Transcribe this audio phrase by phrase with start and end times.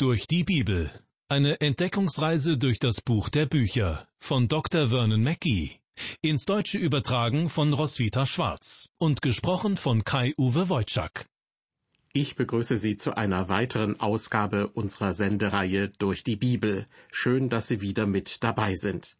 [0.00, 0.90] Durch die Bibel.
[1.28, 4.88] Eine Entdeckungsreise durch das Buch der Bücher von Dr.
[4.88, 5.78] Vernon Mackey.
[6.22, 11.26] Ins Deutsche übertragen von Roswitha Schwarz und gesprochen von Kai-Uwe Wojczak.
[12.14, 16.86] Ich begrüße Sie zu einer weiteren Ausgabe unserer Sendereihe durch die Bibel.
[17.12, 19.18] Schön, dass Sie wieder mit dabei sind.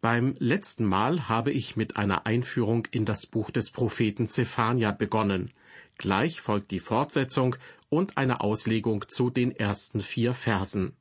[0.00, 5.52] Beim letzten Mal habe ich mit einer Einführung in das Buch des Propheten Zephania begonnen.
[5.98, 7.56] Gleich folgt die Fortsetzung
[7.90, 10.96] und eine Auslegung zu den ersten vier Versen.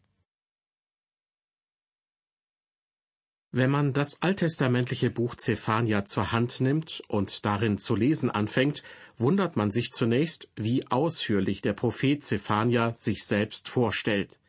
[3.52, 8.84] Wenn man das alttestamentliche Buch Zephania zur Hand nimmt und darin zu lesen anfängt,
[9.18, 14.40] wundert man sich zunächst, wie ausführlich der Prophet Zephania sich selbst vorstellt.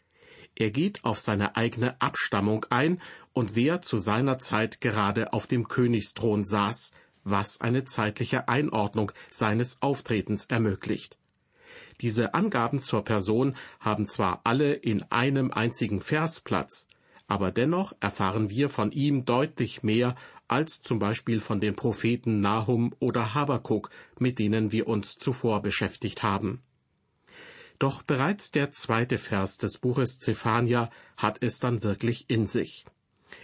[0.55, 3.01] Er geht auf seine eigene Abstammung ein
[3.33, 6.93] und wer zu seiner Zeit gerade auf dem Königsthron saß,
[7.25, 11.20] was eine zeitliche Einordnung seines Auftretens ermöglicht.
[12.01, 16.89] Diese Angaben zur Person haben zwar alle in einem einzigen Vers Platz,
[17.27, 20.15] aber dennoch erfahren wir von ihm deutlich mehr
[20.49, 26.23] als zum Beispiel von den Propheten Nahum oder Habakuk, mit denen wir uns zuvor beschäftigt
[26.23, 26.63] haben.
[27.79, 32.85] Doch bereits der zweite Vers des Buches Zephania hat es dann wirklich in sich.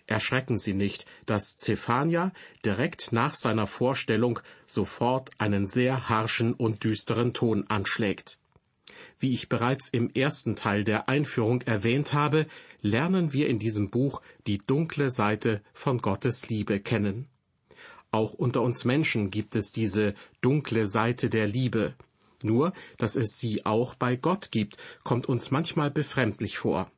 [0.07, 2.33] Erschrecken Sie nicht, dass Zephania
[2.65, 8.39] direkt nach seiner Vorstellung sofort einen sehr harschen und düsteren Ton anschlägt.
[9.19, 12.47] Wie ich bereits im ersten Teil der Einführung erwähnt habe,
[12.83, 17.27] lernen wir in diesem Buch die dunkle Seite von Gottes Liebe kennen.
[18.11, 21.95] Auch unter uns Menschen gibt es diese dunkle Seite der Liebe,
[22.43, 26.91] nur, dass es sie auch bei Gott gibt, kommt uns manchmal befremdlich vor.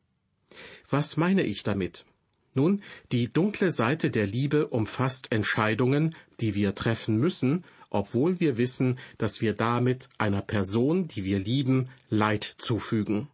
[0.88, 2.06] Was meine ich damit?
[2.54, 8.98] Nun, die dunkle Seite der Liebe umfasst Entscheidungen, die wir treffen müssen, obwohl wir wissen,
[9.18, 13.28] dass wir damit einer Person, die wir lieben, Leid zufügen.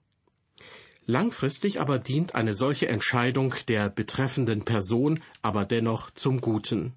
[1.06, 6.94] Langfristig aber dient eine solche Entscheidung der betreffenden Person aber dennoch zum Guten.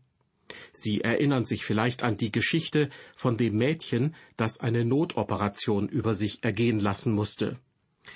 [0.72, 6.44] Sie erinnern sich vielleicht an die Geschichte von dem Mädchen, das eine Notoperation über sich
[6.44, 7.58] ergehen lassen musste.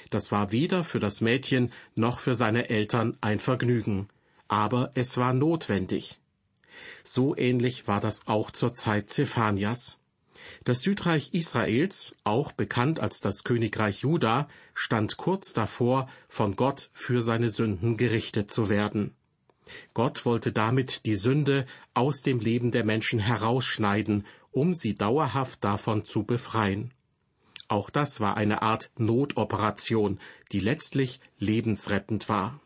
[0.09, 4.07] Das war weder für das Mädchen noch für seine Eltern ein Vergnügen,
[4.47, 6.20] aber es war notwendig.
[7.03, 9.99] So ähnlich war das auch zur Zeit Zephanias.
[10.63, 17.21] Das Südreich Israels, auch bekannt als das Königreich Juda, stand kurz davor, von Gott für
[17.21, 19.15] seine Sünden gerichtet zu werden.
[19.93, 26.05] Gott wollte damit die Sünde aus dem Leben der Menschen herausschneiden, um sie dauerhaft davon
[26.05, 26.93] zu befreien.
[27.67, 30.19] Auch das war eine Art Notoperation,
[30.51, 32.59] die letztlich lebensrettend war.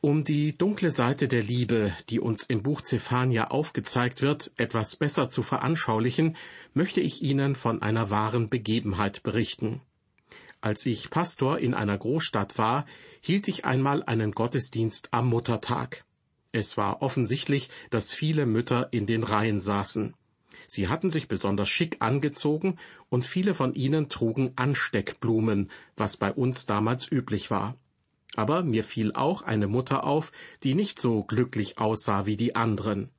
[0.00, 5.28] Um die dunkle Seite der Liebe, die uns im Buch Zephania aufgezeigt wird, etwas besser
[5.28, 6.36] zu veranschaulichen,
[6.72, 9.80] möchte ich Ihnen von einer wahren Begebenheit berichten.
[10.60, 12.86] Als ich Pastor in einer Großstadt war,
[13.20, 16.04] hielt ich einmal einen Gottesdienst am Muttertag.
[16.52, 20.14] Es war offensichtlich, dass viele Mütter in den Reihen saßen.
[20.68, 22.78] Sie hatten sich besonders schick angezogen
[23.08, 27.76] und viele von ihnen trugen Ansteckblumen, was bei uns damals üblich war.
[28.36, 33.10] Aber mir fiel auch eine Mutter auf, die nicht so glücklich aussah wie die anderen.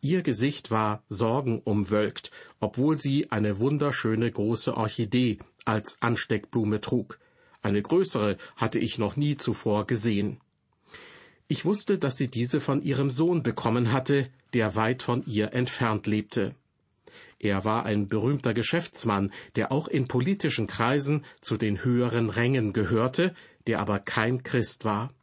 [0.00, 7.18] Ihr Gesicht war sorgenumwölkt, obwohl sie eine wunderschöne große Orchidee als Ansteckblume trug.
[7.62, 10.40] Eine größere hatte ich noch nie zuvor gesehen.
[11.48, 16.06] Ich wusste, dass sie diese von ihrem Sohn bekommen hatte, der weit von ihr entfernt
[16.06, 16.54] lebte.
[17.38, 23.34] Er war ein berühmter Geschäftsmann, der auch in politischen Kreisen zu den höheren Rängen gehörte,
[23.70, 25.14] der aber kein Christ war.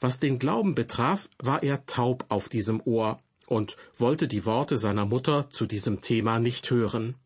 [0.00, 5.04] Was den Glauben betraf, war er taub auf diesem Ohr und wollte die Worte seiner
[5.04, 7.16] Mutter zu diesem Thema nicht hören.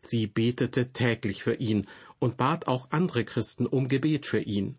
[0.00, 1.88] Sie betete täglich für ihn
[2.20, 4.76] und bat auch andere Christen um Gebet für ihn.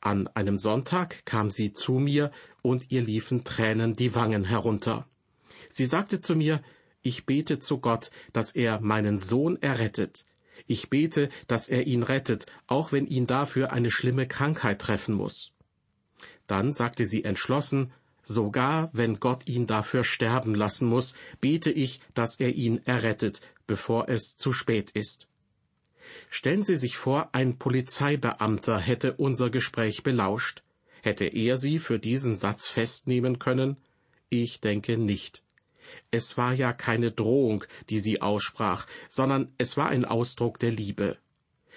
[0.00, 2.30] An einem Sonntag kam sie zu mir
[2.62, 5.06] und ihr liefen Tränen die Wangen herunter.
[5.68, 6.62] Sie sagte zu mir,
[7.02, 10.24] ich bete zu Gott, dass er meinen Sohn errettet.
[10.66, 15.52] Ich bete, dass er ihn rettet, auch wenn ihn dafür eine schlimme Krankheit treffen muss.
[16.46, 17.92] Dann sagte sie entschlossen,
[18.22, 24.08] sogar wenn Gott ihn dafür sterben lassen muss, bete ich, dass er ihn errettet, bevor
[24.08, 25.28] es zu spät ist.
[26.30, 30.62] Stellen Sie sich vor, ein Polizeibeamter hätte unser Gespräch belauscht.
[31.02, 33.76] Hätte er Sie für diesen Satz festnehmen können?
[34.28, 35.43] Ich denke nicht.
[36.10, 41.18] Es war ja keine Drohung, die sie aussprach, sondern es war ein Ausdruck der Liebe.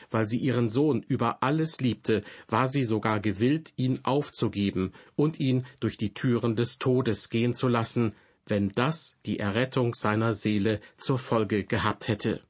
[0.09, 5.65] Weil sie ihren Sohn über alles liebte, war sie sogar gewillt, ihn aufzugeben und ihn
[5.79, 8.13] durch die Türen des Todes gehen zu lassen,
[8.45, 12.41] wenn das die Errettung seiner Seele zur Folge gehabt hätte.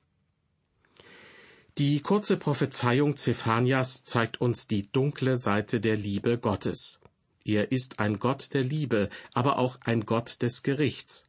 [1.77, 6.99] Die kurze Prophezeiung Zephanias zeigt uns die dunkle Seite der Liebe Gottes.
[7.45, 11.26] Er ist ein Gott der Liebe, aber auch ein Gott des Gerichts.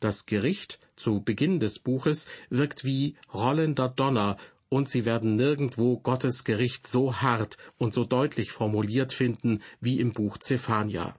[0.00, 4.36] Das Gericht zu Beginn des Buches wirkt wie rollender Donner,
[4.68, 10.12] und Sie werden nirgendwo Gottes Gericht so hart und so deutlich formuliert finden wie im
[10.12, 11.16] Buch Zephania.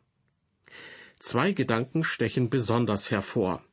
[1.20, 3.64] Zwei Gedanken stechen besonders hervor.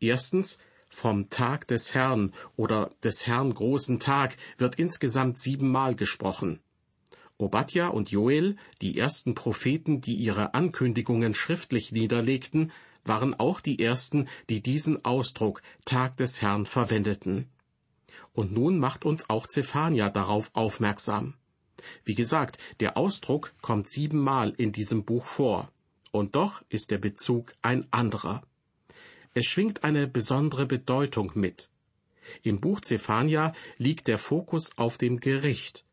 [0.00, 0.58] Erstens,
[0.88, 6.60] vom Tag des Herrn oder des Herrn großen Tag wird insgesamt siebenmal gesprochen.
[7.38, 12.72] Obadja und Joel, die ersten Propheten, die ihre Ankündigungen schriftlich niederlegten,
[13.08, 17.48] waren auch die ersten, die diesen Ausdruck Tag des Herrn verwendeten.
[18.32, 21.34] Und nun macht uns auch Zephania darauf aufmerksam.
[22.04, 25.70] Wie gesagt, der Ausdruck kommt siebenmal in diesem Buch vor.
[26.10, 28.42] Und doch ist der Bezug ein anderer.
[29.34, 31.70] Es schwingt eine besondere Bedeutung mit.
[32.42, 35.84] Im Buch Zephania liegt der Fokus auf dem Gericht.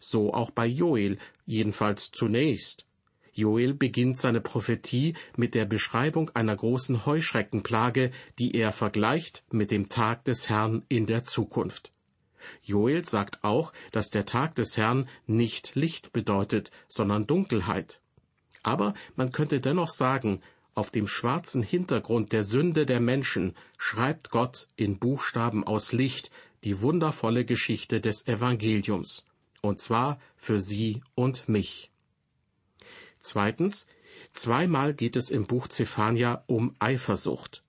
[0.00, 2.86] So auch bei Joel, jedenfalls zunächst.
[3.32, 9.88] Joel beginnt seine Prophetie mit der Beschreibung einer großen Heuschreckenplage, die er vergleicht mit dem
[9.88, 11.92] Tag des Herrn in der Zukunft.
[12.62, 18.00] Joel sagt auch, dass der Tag des Herrn nicht Licht bedeutet, sondern Dunkelheit.
[18.62, 20.40] Aber man könnte dennoch sagen,
[20.74, 26.30] auf dem schwarzen Hintergrund der Sünde der Menschen schreibt Gott in Buchstaben aus Licht
[26.64, 29.26] die wundervolle Geschichte des Evangeliums,
[29.60, 31.91] und zwar für Sie und mich.
[33.22, 33.86] Zweitens,
[34.32, 37.62] zweimal geht es im Buch Zephania um Eifersucht.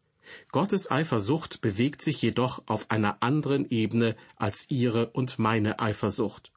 [0.51, 6.51] Gottes Eifersucht bewegt sich jedoch auf einer anderen Ebene als ihre und meine Eifersucht.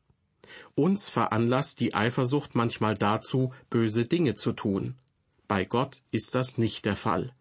[0.75, 4.94] Uns veranlasst die Eifersucht manchmal dazu, böse Dinge zu tun.
[5.46, 7.34] Bei Gott ist das nicht der Fall.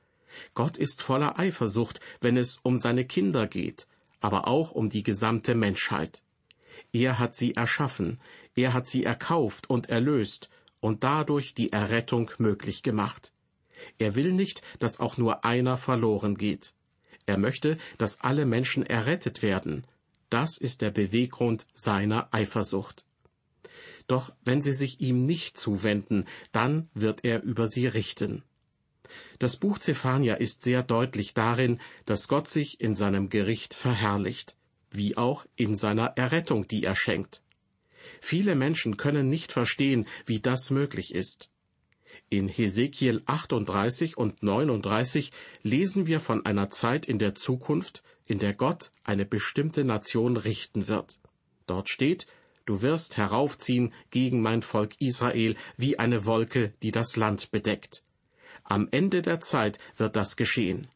[0.56, 3.88] Gott ist voller Eifersucht, wenn es um seine Kinder geht,
[4.19, 6.22] aber auch um die gesamte Menschheit.
[6.92, 8.19] Er hat sie erschaffen,
[8.56, 10.50] er hat sie erkauft und erlöst,
[10.86, 13.34] und dadurch die Errettung möglich gemacht.
[13.98, 16.76] Er will nicht, dass auch nur einer verloren geht.
[17.26, 19.88] Er möchte, dass alle Menschen errettet werden.
[20.30, 23.04] Das ist der Beweggrund seiner Eifersucht.
[24.06, 28.44] Doch wenn sie sich ihm nicht zuwenden, dann wird er über sie richten.
[29.40, 34.56] Das Buch Zephania ist sehr deutlich darin, dass Gott sich in seinem Gericht verherrlicht,
[34.92, 37.42] wie auch in seiner Errettung, die er schenkt.
[38.22, 41.50] Viele Menschen können nicht verstehen, wie das möglich ist.
[42.30, 45.31] In Hesekiel 38 und 39
[45.63, 50.88] lesen wir von einer Zeit in der Zukunft, in der Gott eine bestimmte Nation richten
[50.88, 51.19] wird.
[51.68, 52.28] Dort steht,
[52.66, 58.04] Du wirst heraufziehen gegen mein Volk Israel wie eine Wolke, die das Land bedeckt.
[58.63, 60.88] Am Ende der Zeit wird das geschehen.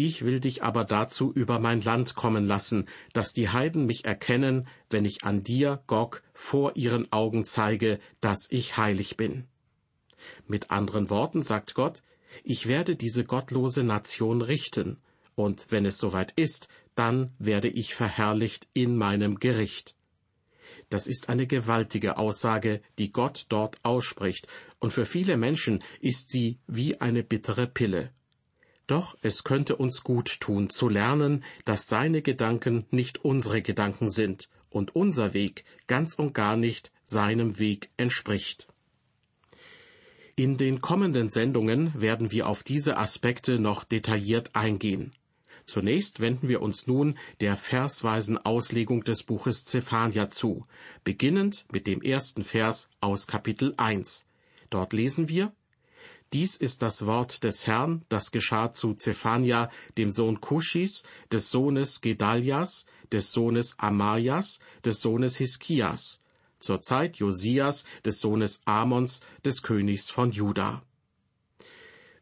[0.00, 4.68] Ich will dich aber dazu über mein Land kommen lassen, dass die Heiden mich erkennen,
[4.90, 9.48] wenn ich an dir, Gog, vor ihren Augen zeige, dass ich heilig bin.
[10.46, 12.04] Mit anderen Worten sagt Gott,
[12.44, 14.98] ich werde diese gottlose Nation richten,
[15.34, 19.96] und wenn es soweit ist, dann werde ich verherrlicht in meinem Gericht.
[20.90, 24.46] Das ist eine gewaltige Aussage, die Gott dort ausspricht,
[24.78, 28.12] und für viele Menschen ist sie wie eine bittere Pille.
[28.88, 34.48] Doch es könnte uns gut tun zu lernen, dass seine Gedanken nicht unsere Gedanken sind
[34.70, 38.66] und unser Weg ganz und gar nicht seinem Weg entspricht.
[40.36, 45.12] In den kommenden Sendungen werden wir auf diese Aspekte noch detailliert eingehen.
[45.66, 50.66] Zunächst wenden wir uns nun der versweisen Auslegung des Buches Zephania zu,
[51.04, 54.24] beginnend mit dem ersten Vers aus Kapitel 1.
[54.70, 55.52] Dort lesen wir
[56.32, 62.00] dies ist das Wort des Herrn, das geschah zu Zephania, dem Sohn Kuschis, des Sohnes
[62.02, 66.20] Gedalias, des Sohnes Amajas, des Sohnes Hiskias,
[66.60, 70.82] zur Zeit Josias, des Sohnes Amons, des Königs von Juda.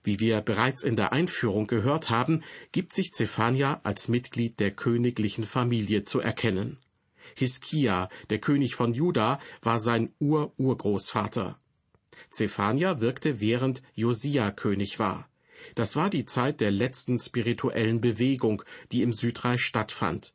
[0.05, 5.45] Wie wir bereits in der Einführung gehört haben, gibt sich Zephania als Mitglied der königlichen
[5.45, 6.79] Familie zu erkennen.
[7.35, 11.59] Hiskia, der König von Juda, war sein Ur-Urgroßvater.
[12.31, 15.29] Zephania wirkte während Josia König war.
[15.75, 20.35] Das war die Zeit der letzten spirituellen Bewegung, die im Südreich stattfand.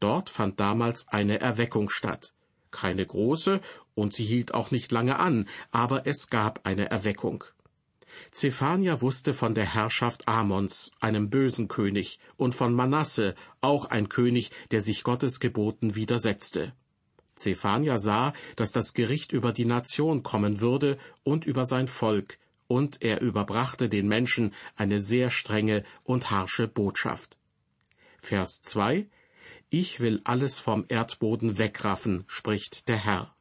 [0.00, 2.34] Dort fand damals eine Erweckung statt.
[2.70, 3.60] Keine große,
[3.94, 7.44] und sie hielt auch nicht lange an, aber es gab eine Erweckung.
[8.30, 14.50] Zephania wusste von der Herrschaft Amons, einem bösen König, und von Manasse, auch ein König,
[14.70, 16.74] der sich Gottes Geboten widersetzte.
[17.42, 23.02] Zephania sah, dass das Gericht über die Nation kommen würde und über sein Volk, und
[23.02, 27.36] er überbrachte den Menschen eine sehr strenge und harsche Botschaft.
[28.20, 29.08] Vers 2
[29.68, 33.34] Ich will alles vom Erdboden wegraffen, spricht der Herr.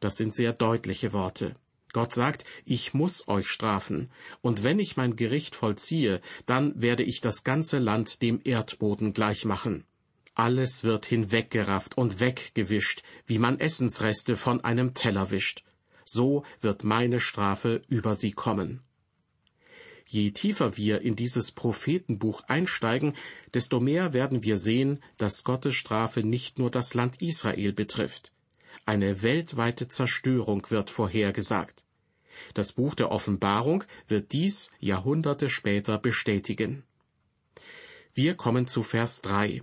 [0.00, 1.54] Das sind sehr deutliche Worte.
[1.92, 4.10] Gott sagt, ich muss euch strafen,
[4.40, 9.84] und wenn ich mein Gericht vollziehe, dann werde ich das ganze Land dem Erdboden gleichmachen.
[10.34, 15.62] Alles wird hinweggerafft und weggewischt, wie man Essensreste von einem Teller wischt.
[16.04, 18.82] So wird meine Strafe über sie kommen.
[20.06, 23.14] Je tiefer wir in dieses Prophetenbuch einsteigen,
[23.54, 28.32] desto mehr werden wir sehen, dass Gottes Strafe nicht nur das Land Israel betrifft.
[28.84, 31.84] Eine weltweite Zerstörung wird vorhergesagt.
[32.54, 36.82] Das Buch der Offenbarung wird dies Jahrhunderte später bestätigen.
[38.14, 39.62] Wir kommen zu Vers 3.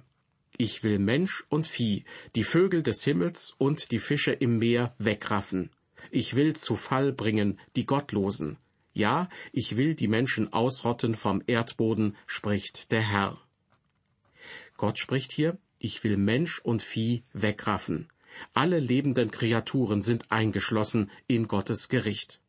[0.62, 2.04] Ich will Mensch und Vieh,
[2.36, 5.70] die Vögel des Himmels und die Fische im Meer wegraffen.
[6.12, 8.58] Ich will zu Fall bringen die Gottlosen.
[8.94, 13.42] Ja, ich will die Menschen ausrotten vom Erdboden, spricht der Herr.
[14.76, 18.10] Gott spricht hier, ich will Mensch und Vieh wegraffen.
[18.54, 22.42] Alle lebenden Kreaturen sind eingeschlossen in Gottes Gericht.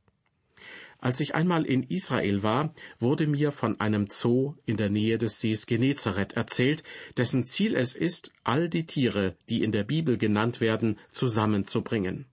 [1.00, 5.40] Als ich einmal in Israel war, wurde mir von einem Zoo in der Nähe des
[5.40, 6.82] Sees Genezareth erzählt,
[7.16, 12.26] dessen Ziel es ist, all die Tiere, die in der Bibel genannt werden, zusammenzubringen.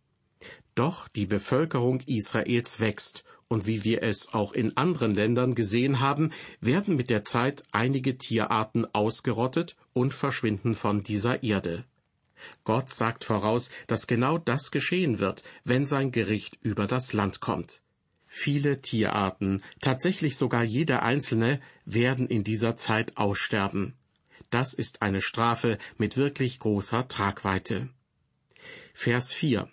[0.76, 6.32] Doch die Bevölkerung Israels wächst, und wie wir es auch in anderen Ländern gesehen haben,
[6.60, 11.86] werden mit der Zeit einige Tierarten ausgerottet und verschwinden von dieser Erde.
[12.66, 17.82] Gott sagt voraus, dass genau das geschehen wird, wenn sein Gericht über das Land kommt.
[18.28, 23.96] Viele Tierarten, tatsächlich sogar jede einzelne, werden in dieser Zeit aussterben.
[24.50, 27.90] Das ist eine Strafe mit wirklich großer Tragweite.
[28.94, 29.70] Vers 4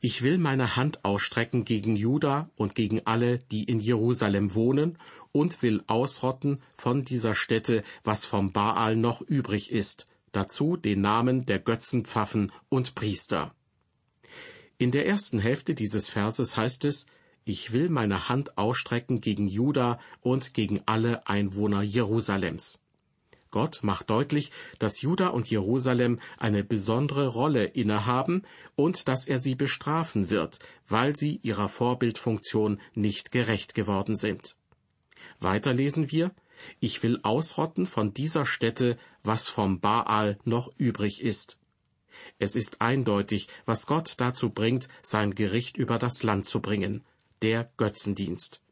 [0.00, 4.98] Ich will meine Hand ausstrecken gegen Juda und gegen alle, die in Jerusalem wohnen,
[5.32, 11.44] und will ausrotten von dieser Stätte, was vom Baal noch übrig ist, dazu den Namen
[11.46, 13.54] der Götzenpfaffen und Priester.
[14.78, 17.06] In der ersten Hälfte dieses Verses heißt es,
[17.44, 22.80] ich will meine Hand ausstrecken gegen Juda und gegen alle Einwohner Jerusalems.
[23.50, 28.42] Gott macht deutlich, dass Juda und Jerusalem eine besondere Rolle innehaben
[28.74, 30.58] und dass er sie bestrafen wird,
[30.88, 34.56] weil sie ihrer Vorbildfunktion nicht gerecht geworden sind.
[35.38, 36.32] Weiter lesen wir,
[36.80, 41.56] ich will ausrotten von dieser Stätte, was vom Baal noch übrig ist.
[42.38, 47.04] Es ist eindeutig, was Gott dazu bringt, sein Gericht über das Land zu bringen,
[47.44, 48.62] der Götzendienst.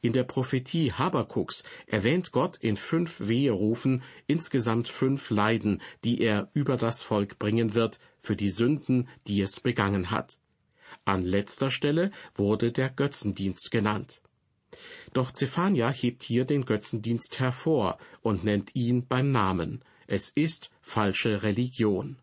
[0.00, 6.76] In der Prophetie Habakuks erwähnt Gott in fünf Weherufen insgesamt fünf Leiden, die er über
[6.76, 10.38] das Volk bringen wird für die Sünden, die es begangen hat.
[11.04, 14.22] An letzter Stelle wurde der Götzendienst genannt.
[15.12, 19.82] Doch Zephania hebt hier den Götzendienst hervor und nennt ihn beim Namen.
[20.06, 22.18] Es ist falsche Religion.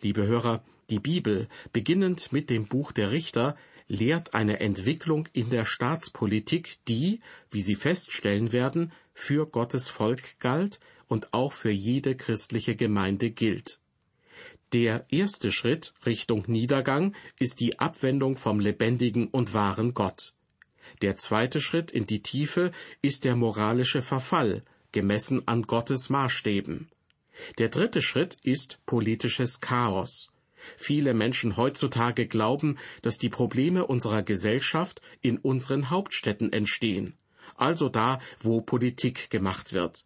[0.00, 3.56] Liebe Hörer, die Bibel, beginnend mit dem Buch der Richter,
[3.88, 10.80] lehrt eine Entwicklung in der Staatspolitik, die, wie Sie feststellen werden, für Gottes Volk galt
[11.06, 13.80] und auch für jede christliche Gemeinde gilt.
[14.72, 20.34] Der erste Schritt Richtung Niedergang ist die Abwendung vom lebendigen und wahren Gott.
[21.02, 26.90] Der zweite Schritt in die Tiefe ist der moralische Verfall, gemessen an Gottes Maßstäben.
[27.58, 30.30] Der dritte Schritt ist politisches Chaos.
[30.76, 37.14] Viele Menschen heutzutage glauben, dass die Probleme unserer Gesellschaft in unseren Hauptstädten entstehen,
[37.56, 40.04] also da, wo Politik gemacht wird.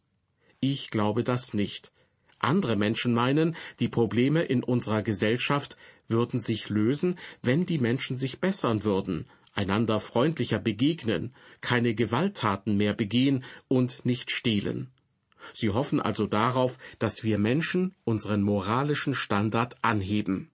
[0.61, 1.93] Ich glaube das nicht.
[2.41, 8.41] Andere Menschen meinen, die Probleme in unserer Gesellschaft würden sich lösen, wenn die Menschen sich
[8.41, 14.91] bessern würden, einander freundlicher begegnen, keine Gewalttaten mehr begehen und nicht stehlen.
[15.55, 20.51] Sie hoffen also darauf, dass wir Menschen unseren moralischen Standard anheben.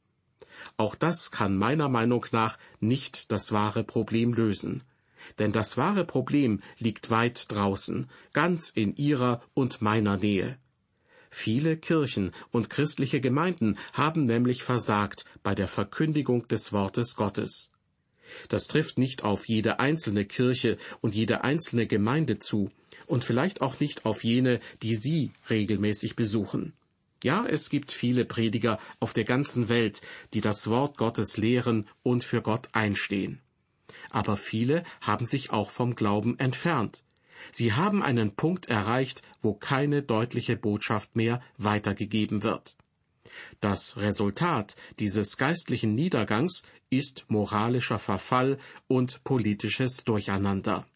[0.76, 4.82] Auch das kann meiner Meinung nach nicht das wahre Problem lösen.
[5.38, 10.58] Denn das wahre Problem liegt weit draußen, ganz in ihrer und meiner Nähe.
[11.30, 17.70] Viele Kirchen und christliche Gemeinden haben nämlich versagt bei der Verkündigung des Wortes Gottes.
[18.48, 22.70] Das trifft nicht auf jede einzelne Kirche und jede einzelne Gemeinde zu
[23.06, 26.72] und vielleicht auch nicht auf jene, die Sie regelmäßig besuchen.
[27.22, 30.02] Ja, es gibt viele Prediger auf der ganzen Welt,
[30.34, 33.40] die das Wort Gottes lehren und für Gott einstehen.
[34.10, 37.02] Aber viele haben sich auch vom Glauben entfernt.
[37.50, 42.76] Sie haben einen Punkt erreicht, wo keine deutliche Botschaft mehr weitergegeben wird.
[43.60, 50.86] Das Resultat dieses geistlichen Niedergangs ist moralischer Verfall und politisches Durcheinander.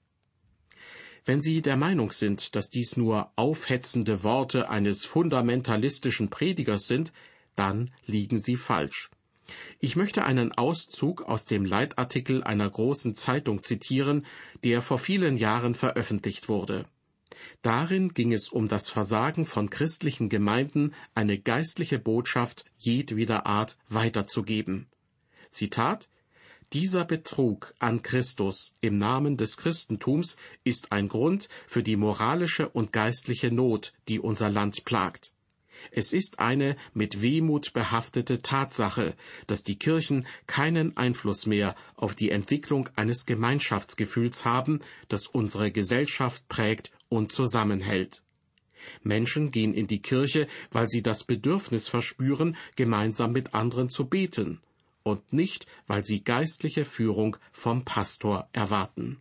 [1.25, 7.13] Wenn Sie der Meinung sind, dass dies nur aufhetzende Worte eines fundamentalistischen Predigers sind,
[7.55, 9.11] dann liegen Sie falsch.
[9.79, 14.27] Ich möchte einen Auszug aus dem Leitartikel einer großen Zeitung zitieren,
[14.65, 16.87] der vor vielen Jahren veröffentlicht wurde.
[17.63, 24.87] Darin ging es um das Versagen von christlichen Gemeinden, eine geistliche Botschaft jedweder Art weiterzugeben.
[25.51, 26.09] Zitat
[26.75, 32.93] Dieser Betrug an Christus im Namen des Christentums ist ein Grund für die moralische und
[32.93, 35.33] geistliche Not, die unser Land plagt.
[35.93, 39.15] Es ist eine mit Wehmut behaftete Tatsache,
[39.47, 46.49] dass die Kirchen keinen Einfluss mehr auf die Entwicklung eines Gemeinschaftsgefühls haben, das unsere Gesellschaft
[46.49, 48.23] prägt und zusammenhält.
[49.03, 54.61] Menschen gehen in die Kirche, weil sie das Bedürfnis verspüren, gemeinsam mit anderen zu beten,
[55.09, 59.19] und nicht, weil sie geistliche Führung vom Pastor erwarten.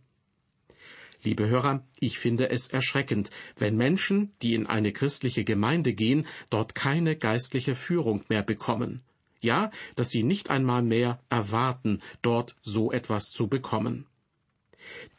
[1.22, 6.74] Liebe Hörer, ich finde es erschreckend, wenn Menschen, die in eine christliche Gemeinde gehen, dort
[6.74, 9.02] keine geistliche Führung mehr bekommen.
[9.40, 14.06] Ja, dass sie nicht einmal mehr erwarten, dort so etwas zu bekommen.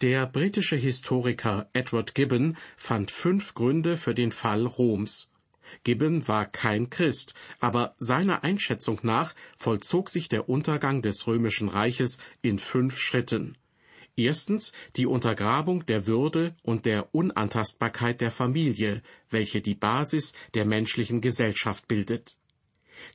[0.02, 5.29] Der britische Historiker Edward Gibbon fand fünf Gründe für den Fall Roms.
[5.84, 12.18] Gibbon war kein Christ, aber seiner Einschätzung nach vollzog sich der Untergang des römischen Reiches
[12.42, 13.58] in fünf Schritten.
[14.16, 21.22] Erstens die Untergrabung der Würde und der Unantastbarkeit der Familie, welche die Basis der menschlichen
[21.22, 22.38] Gesellschaft bildet.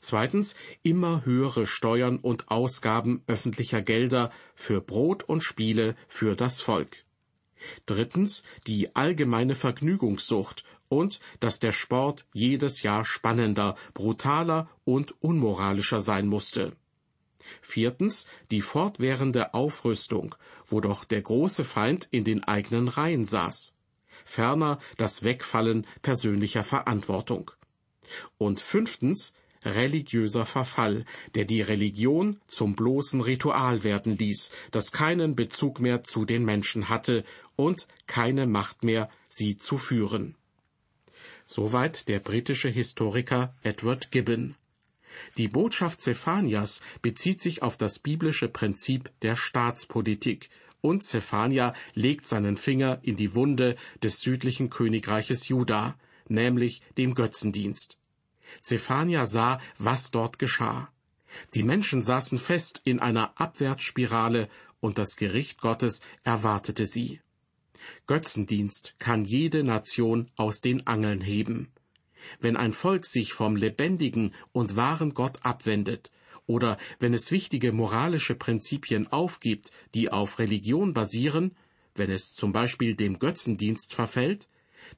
[0.00, 7.04] Zweitens immer höhere Steuern und Ausgaben öffentlicher Gelder für Brot und Spiele für das Volk.
[7.86, 16.26] Drittens die allgemeine Vergnügungssucht und dass der Sport jedes Jahr spannender, brutaler und unmoralischer sein
[16.26, 16.76] musste.
[17.60, 20.34] Viertens die fortwährende Aufrüstung,
[20.66, 23.74] wo doch der große Feind in den eigenen Reihen saß.
[24.24, 27.50] Ferner das Wegfallen persönlicher Verantwortung.
[28.38, 29.32] Und fünftens
[29.64, 36.24] religiöser Verfall, der die Religion zum bloßen Ritual werden ließ, das keinen Bezug mehr zu
[36.24, 37.24] den Menschen hatte
[37.56, 40.36] und keine Macht mehr, sie zu führen.
[41.46, 44.56] Soweit der britische Historiker Edward Gibbon.
[45.36, 52.56] Die Botschaft Zephanias bezieht sich auf das biblische Prinzip der Staatspolitik, und Zephania legt seinen
[52.56, 55.96] Finger in die Wunde des südlichen Königreiches Juda,
[56.28, 57.98] nämlich dem Götzendienst.
[58.60, 60.90] Zephania sah, was dort geschah.
[61.54, 64.48] Die Menschen saßen fest in einer Abwärtsspirale
[64.80, 67.20] und das Gericht Gottes erwartete sie.
[68.06, 71.72] Götzendienst kann jede Nation aus den Angeln heben.
[72.40, 76.10] Wenn ein Volk sich vom lebendigen und wahren Gott abwendet,
[76.46, 81.56] oder wenn es wichtige moralische Prinzipien aufgibt, die auf Religion basieren,
[81.94, 84.48] wenn es zum Beispiel dem Götzendienst verfällt,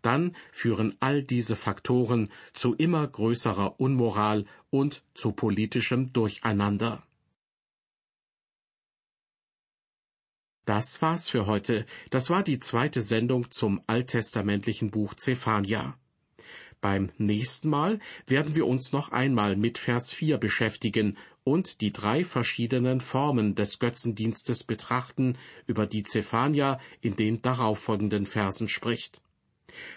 [0.02, 7.04] dann führen all diese Faktoren zu immer größerer Unmoral und zu politischem Durcheinander.
[10.66, 11.86] Das war's für heute.
[12.10, 15.96] Das war die zweite Sendung zum alttestamentlichen Buch Zephania.
[16.80, 22.24] Beim nächsten Mal werden wir uns noch einmal mit Vers 4 beschäftigen und die drei
[22.24, 29.22] verschiedenen Formen des Götzendienstes betrachten, über die Zephania in den darauffolgenden Versen spricht.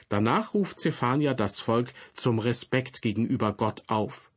[0.07, 4.29] Danach ruft Zephania das Volk zum Respekt gegenüber Gott auf.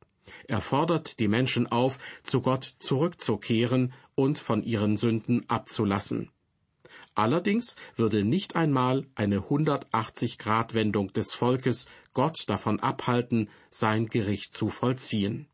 [0.49, 6.30] Er fordert die Menschen auf, zu Gott zurückzukehren und von ihren Sünden abzulassen.
[7.16, 15.48] Allerdings würde nicht einmal eine 180-Grad-Wendung des Volkes Gott davon abhalten, sein Gericht zu vollziehen.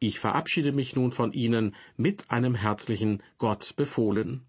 [0.00, 4.44] Ich verabschiede mich nun von Ihnen mit einem herzlichen Gott befohlen.